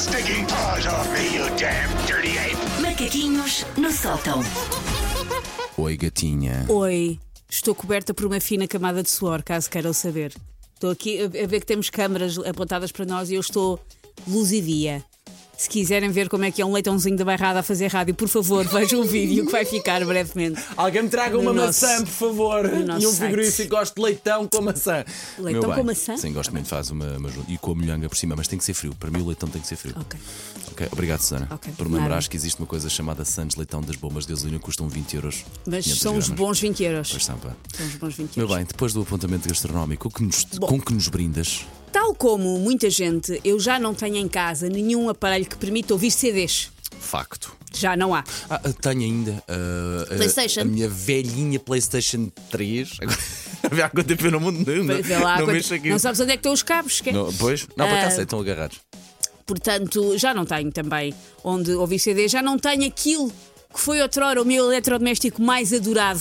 [0.00, 2.56] stinking paws off me, you damn dirty ape!
[2.80, 4.40] Macaquinhos no sótão.
[5.76, 6.64] Oi, gatinha.
[6.68, 10.32] Oi, estou coberta por uma fina camada de suor, caso queiram saber.
[10.74, 13.78] Estou aqui a a ver que temos câmaras apontadas para nós e eu estou
[14.26, 15.04] luzidia.
[15.60, 18.28] Se quiserem ver como é que é um leitãozinho da bairrada a fazer rádio, por
[18.28, 20.58] favor, vejam o vídeo que vai ficar brevemente.
[20.74, 22.64] Alguém me traga No uma nosso- maçã, por favor.
[22.66, 25.04] no E um frigorífico gosto de leitão com maçã.
[25.38, 26.16] Leitão Meu bem, com maçã?
[26.16, 27.28] Sim, gosto muito, faz uma, uma.
[27.46, 28.94] E com a molhanga por cima, mas tem que ser frio.
[28.98, 29.94] Para mim o leitão tem que ser frio.
[30.00, 30.18] Ok.
[30.72, 31.46] Ok, Obrigado, Susana.
[31.50, 34.58] Ok, Por me lembrares que existe uma coisa chamada Santos Leitão das bombas de gasolina
[34.58, 35.44] que custam 20 euros.
[35.66, 37.10] Mas 500 são os bons 20 euros.
[37.10, 37.50] Pois são, pá.
[37.76, 38.56] São os bons 20 Meu euros.
[38.56, 41.66] bem, depois do apontamento gastronómico, que nos- com que nos brindas?
[41.92, 46.10] Tal como muita gente, eu já não tenho em casa nenhum aparelho que permita ouvir
[46.10, 46.70] CDs.
[47.00, 47.52] Facto.
[47.72, 48.24] Já não há.
[48.48, 50.60] Ah, ah, tenho ainda a- PlayStation.
[50.60, 52.96] A, minha velhinha PlayStation 3.
[53.00, 53.18] Agora,
[53.62, 54.64] a ver há quanto tempo eu não mundo.
[54.66, 55.88] Não, lá, não mexo aqui.
[55.88, 57.00] não sabes onde é que estão os cabos.
[57.00, 57.12] que é?
[57.12, 57.66] Não, pois?
[57.76, 58.78] Não, por Ah, acaso sei, estão agarrados.
[59.46, 63.32] Portanto, já não tenho também onde ouvir CD, já não tenho aquilo
[63.72, 66.20] que foi outrora o meu eletrodoméstico mais adorado.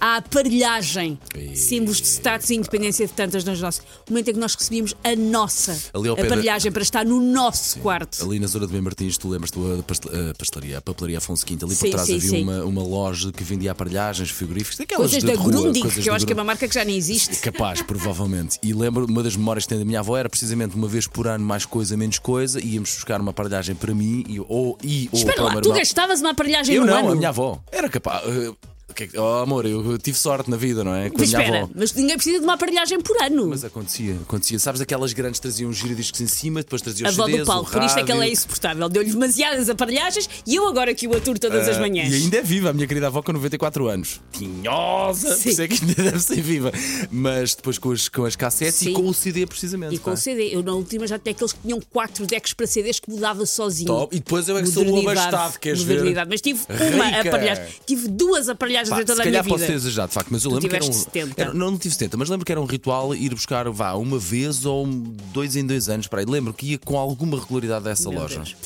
[0.00, 1.54] A aparelhagem, Ei.
[1.56, 3.82] símbolos de status e independência de tantas das nossas.
[4.08, 7.78] O momento em que nós recebíamos a nossa pé da- aparelhagem para estar no nosso
[7.78, 8.22] quarto.
[8.24, 11.74] Ali na zona de Bem Martins, tu lembras-te da pastelaria, a papelaria Afonso V, ali
[11.74, 12.42] Sim, por trás sim, havia sim.
[12.42, 16.10] Uma, uma loja que vendia aparelhagens, frigoríficos, daquelas Coisas de da rua, Grundig, coisas que
[16.10, 17.36] eu acho que é uma marca que já nem existe.
[17.40, 18.58] Capaz, provavelmente.
[18.62, 21.26] E lembro, uma das memórias que tenho da minha avó era precisamente uma vez por
[21.28, 25.18] ano, mais coisa, menos coisa, íamos buscar uma aparelhagem para mim e, ou, e, ou
[25.18, 27.12] Espera lá, tu gastavas uma aparelhagem Eu no não, ano?
[27.12, 27.60] a minha avó.
[27.70, 28.22] Era capaz.
[28.24, 28.54] que-
[29.16, 31.10] oh, amor, eu tive sorte na vida, não é?
[31.10, 31.70] Com a Mas minha espera, avó.
[31.74, 33.46] mas ninguém precisa de uma aparelhagem por ano.
[33.48, 34.58] Mas acontecia, acontecia.
[34.58, 37.46] Sabes aquelas grandes traziam os giradiscos em cima, depois traziam A os avó CDs, do
[37.46, 38.88] Paulo, o por isto é que ela é insuportável.
[38.88, 42.12] Deu-lhe demasiadas aparelhagens e eu agora que o aturo todas as Ah, manhãs.
[42.12, 44.20] E ainda é viva, a minha querida avó com 94 anos.
[44.32, 45.34] Tinhosa!
[45.36, 45.42] Sim.
[45.42, 46.72] Por isso é que ainda deve ser viva.
[47.10, 48.90] Mas depois com as, com as cassetes Sim.
[48.90, 49.94] e com o CD, precisamente.
[49.94, 50.16] E com pá.
[50.16, 50.54] CD.
[50.54, 53.86] Eu na última já tinha aqueles que tinham quatro decks para CDs que mudava sozinho.
[53.86, 54.14] Top.
[54.14, 56.04] E depois eu é que sou o abastado, queres ver?
[56.28, 56.60] Mas tive
[56.94, 57.28] uma Rica.
[57.28, 57.64] aparelhagem.
[57.86, 59.66] Tive duas aparelhagens Em toda se a minha calhar posso vida.
[59.66, 60.88] ter exagerado, de facto, mas eu Tu lembro que era um.
[60.88, 61.40] tiveste 70.
[61.42, 64.18] era- não, não tive 70, mas lembro que era um ritual ir buscar, vá, uma
[64.18, 66.26] vez ou dois em dois anos para aí.
[66.26, 68.36] Lembro que ia com alguma regularidade a essa Meu loja.
[68.36, 68.56] Deus.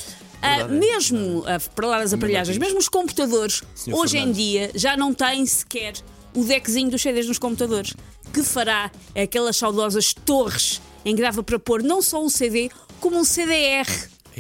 [0.40, 4.96] Ah, mesmo, ah, para lá das aparelhagens, mesmo os computadores, Senhor hoje em dia já
[4.96, 5.94] não têm sequer
[6.34, 7.92] o deckzinho dos CDs nos computadores.
[8.32, 8.90] Que fará
[9.20, 13.86] aquelas saudosas torres em que dava para pôr não só um CD, como um CDR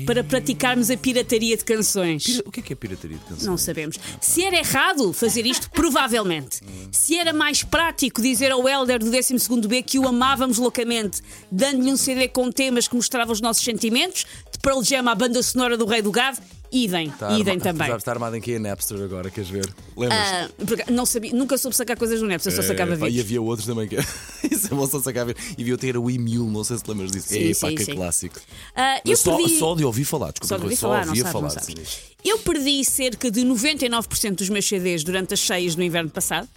[0.04, 2.24] para praticarmos a pirataria de canções.
[2.24, 3.44] Pira- O que é que é pirataria de canções?
[3.46, 3.96] Não sabemos.
[4.20, 6.60] Se era errado fazer isto, provavelmente.
[6.92, 9.36] Se era mais prático dizer ao Helder do 12
[9.68, 11.20] B que o amávamos loucamente,
[11.50, 15.42] dando-lhe um CD com temas que mostravam os nossos sentimentos, de Pearl Jam à banda
[15.42, 16.38] sonora do Rei do Gado,
[16.72, 17.96] idem, Está idem arma- também.
[17.96, 19.68] Está armado em que é Napster agora, queres ver?
[19.96, 20.18] Lembras?
[20.20, 23.10] Ah, porque não sabia, nunca soube sacar coisas no Napster, só sacava É, pá, E
[23.10, 23.24] vídeos.
[23.26, 23.96] havia outros também que.
[24.50, 25.36] Isso é bom só sacar ver.
[25.56, 27.28] E havia ter o e-mail, não sei se te lembras disso.
[27.28, 27.94] Sim, é pá, sim, que sim.
[27.94, 28.40] clássico.
[28.74, 31.00] Ah, eu Mas só, perdi- só de ouvir falar, desculpa, Só de ouvir só falar,
[31.02, 31.62] não ouvia sabes, não falar.
[31.62, 31.88] sabes.
[31.88, 31.98] sim.
[32.24, 36.48] Eu perdi cerca de 99% dos meus CDs durante as cheias no inverno passado.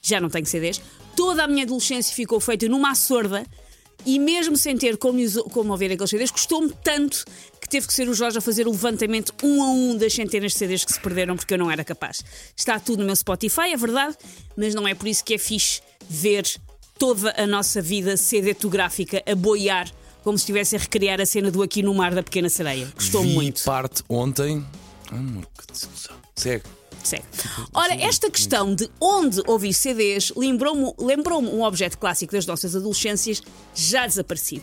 [0.00, 0.80] Já não tenho CDs.
[1.14, 3.44] Toda a minha adolescência ficou feita numa sorda
[4.04, 5.18] e mesmo sem ter como,
[5.50, 8.70] como ouvir aqueles CDs, custou-me tanto que teve que ser o Jorge a fazer o
[8.70, 11.82] levantamento um a um das centenas de CDs que se perderam porque eu não era
[11.82, 12.22] capaz.
[12.54, 14.14] Está tudo no meu Spotify, é verdade,
[14.54, 16.44] mas não é por isso que é fixe ver
[16.98, 19.90] toda a nossa vida CD-tográfica a boiar
[20.22, 22.92] como se estivesse a recriar a cena do Aqui no Mar da Pequena Sereia.
[22.94, 23.64] Gostou Vi muito.
[23.64, 24.64] parte ontem.
[25.10, 26.16] Amor, que desilusão.
[26.36, 26.64] Segue.
[27.02, 27.24] Segue.
[27.72, 33.42] Ora, esta questão de onde ouvir CDs lembrou-me lembrou um objeto clássico das nossas adolescências
[33.74, 34.62] já desaparecido.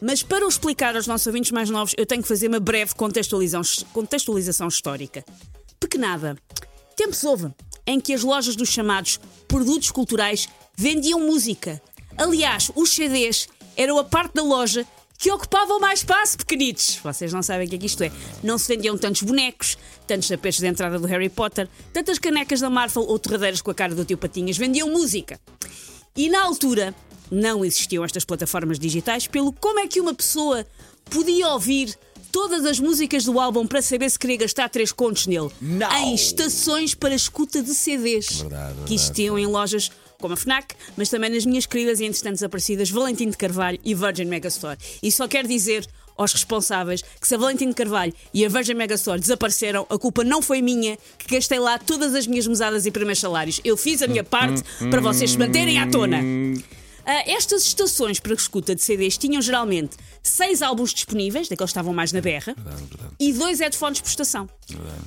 [0.00, 2.94] Mas para o explicar aos nossos ouvintes mais novos, eu tenho que fazer uma breve
[2.94, 5.24] contextualização, contextualização histórica.
[5.80, 6.36] Pequenada.
[6.96, 7.52] Tempos houve
[7.86, 11.80] em que as lojas dos chamados produtos culturais vendiam música.
[12.16, 14.86] Aliás, os CDs eram a parte da loja
[15.18, 16.96] que ocupavam mais espaço, pequenitos.
[17.02, 18.12] Vocês não sabem o que é que isto é.
[18.42, 19.76] Não se vendiam tantos bonecos,
[20.06, 23.74] tantos tapetes de entrada do Harry Potter, tantas canecas da Marvel ou torradeiras com a
[23.74, 24.56] cara do tio Patinhas.
[24.56, 25.40] Vendiam música.
[26.16, 26.94] E na altura
[27.30, 30.66] não existiam estas plataformas digitais, pelo como é que uma pessoa
[31.10, 31.96] podia ouvir
[32.30, 35.50] todas as músicas do álbum para saber se queria gastar três contos nele?
[35.60, 35.90] Não!
[35.96, 38.40] Em estações para escuta de CDs.
[38.40, 38.94] Verdade, Que verdade.
[38.94, 43.30] existiam em lojas como a Fnac, mas também nas minhas queridas e entretanto desaparecidas Valentim
[43.30, 44.76] de Carvalho e Virgin Megastore.
[45.02, 45.86] E só quero dizer
[46.16, 50.24] aos responsáveis que se a Valentim de Carvalho e a Virgin Megastore desapareceram, a culpa
[50.24, 53.60] não foi minha, que gastei lá todas as minhas mesadas e primeiros salários.
[53.64, 54.60] Eu fiz a minha parte
[54.90, 56.18] para vocês se manterem à tona.
[57.10, 61.94] Ah, estas estações para escuta de CDs tinham geralmente seis álbuns disponíveis, daqueles que estavam
[61.94, 63.14] mais na berra, Verdade, verdade.
[63.18, 64.46] e dois headphones por estação.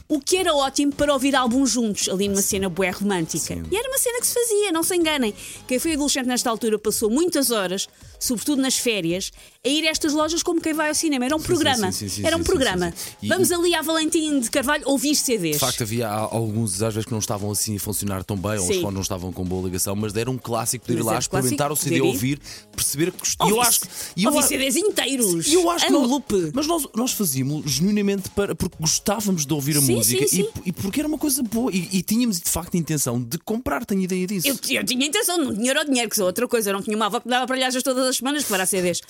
[0.10, 3.54] O que era ótimo para ouvir álbuns juntos, ali numa cena bué romântica.
[3.54, 3.64] Sim.
[3.72, 5.32] E era uma cena que se fazia, não se enganem.
[5.68, 7.88] Quem foi adolescente nesta altura passou muitas horas,
[8.20, 9.32] sobretudo nas férias,
[9.64, 11.24] a ir a estas lojas como quem vai ao cinema.
[11.26, 11.92] Era um programa.
[11.92, 12.92] sim, sim, sim, era um programa.
[13.22, 15.54] E- Vamos ali à Valentim de Carvalho ouvir CDs.
[15.58, 18.68] De facto, havia alguns às vezes que não estavam assim a funcionar tão bem, ou
[18.68, 21.72] os fones não estavam com boa ligação, mas era um clássico poder ir lá experimentar
[21.72, 22.10] o CD, poder ir.
[22.10, 22.42] ouvir,
[22.76, 23.48] perceber que gostou.
[23.48, 23.82] Ouvi, eu acho
[24.16, 25.48] e eu ouvi CDs inteiros.
[25.48, 26.52] E eu acho que loop.
[26.54, 30.48] Mas nós, nós fazíamos genuinamente para, porque gostávamos de ouvir a Sim, música sim.
[30.66, 31.72] E, e porque era uma coisa boa.
[31.74, 34.48] E, e tínhamos de facto a intenção de comprar, tenho ideia disso.
[34.48, 36.70] Eu, eu tinha intenção, não tinha era o dinheiro, que sou outra coisa.
[36.70, 39.02] Eu não tinha uma avó que dava paralhagens todas as semanas para CDs.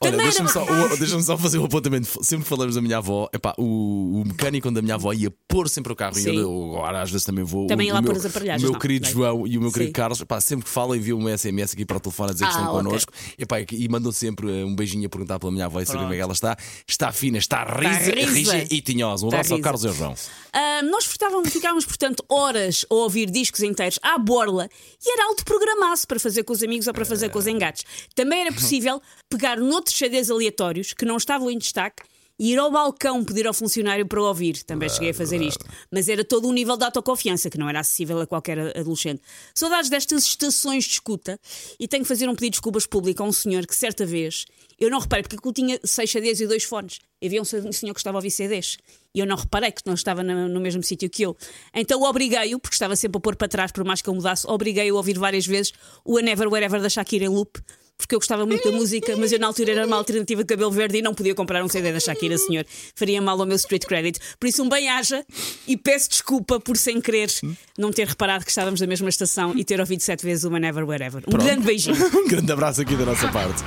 [0.00, 0.64] Olha, deixa-me só,
[0.98, 2.08] deixa-me só fazer um apontamento.
[2.22, 3.28] Sempre falamos da minha avó.
[3.32, 6.18] Epá, o, o mecânico onde a minha avó ia pôr sempre o carro.
[6.18, 6.36] E Sim.
[6.36, 7.66] eu agora às vezes também vou.
[7.66, 9.12] Também o, lá pôr as aparelhagens, O meu não, querido bem.
[9.12, 9.92] João e o meu querido.
[9.92, 12.50] Carlos, epá, sempre que falam, enviam um SMS aqui para o telefone a dizer que
[12.50, 12.82] Ah, estão ok.
[12.84, 13.12] connosco.
[13.38, 16.12] Epá, e mandam sempre eh, um beijinho a perguntar pela minha avó e saber como
[16.12, 16.56] é que ela está.
[16.86, 18.32] Está fina, está risa, risa.
[18.32, 19.24] rija e tinhosa.
[19.24, 19.64] Um abraço ao risa.
[19.64, 20.14] Carlos e ao João.
[20.52, 24.68] Ah, nós ficávamos, ficávamos, portanto, horas a ouvir discos inteiros à borla
[25.04, 27.84] e era autoprogramasse para fazer com os amigos ou para fazer com os engates.
[28.14, 32.02] Também era possível pegar noutros CDs aleatórios que não estavam em destaque
[32.38, 34.62] e ir ao balcão pedir ao funcionário para ouvir.
[34.62, 35.64] Também cheguei a fazer isto.
[35.90, 39.20] Mas era todo um nível de autoconfiança que não era acessível a qualquer adolescente.
[39.54, 41.38] Saudades destas estações de escuta
[41.78, 44.44] e tenho que fazer um pedido de desculpas público a um senhor que certa vez
[44.78, 47.00] eu não reparei, porque aquilo tinha seis CDs e dois fones.
[47.22, 48.78] Havia um senhor que estava a ouvir CDs.
[49.12, 51.36] E eu não reparei que não estava no, no mesmo sítio que eu.
[51.74, 54.94] Então obriguei-o, porque estava sempre a pôr para trás, por mais que eu mudasse, obriguei-o
[54.94, 55.72] a ouvir várias vezes
[56.04, 57.60] o A Never Wherever da Shakira em loop,
[57.98, 60.70] porque eu gostava muito da música, mas eu na altura era uma alternativa de cabelo
[60.70, 62.64] verde e não podia comprar um CD da Shakira, senhor.
[62.94, 64.20] Faria mal ao meu street credit.
[64.38, 65.26] Por isso, um bem-aja
[65.66, 67.28] e peço desculpa por sem querer
[67.76, 70.60] não ter reparado que estávamos na mesma estação e ter ouvido sete vezes o A
[70.60, 71.22] Never Wherever.
[71.26, 71.96] Um grande beijinho.
[72.18, 73.62] Um grande abraço aqui da nossa parte.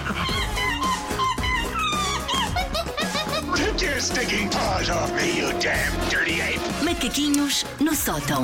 [6.83, 8.43] Macaquinhos no sótão.